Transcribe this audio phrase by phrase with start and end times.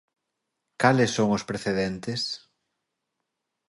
[0.81, 2.21] Cales son os precedentes?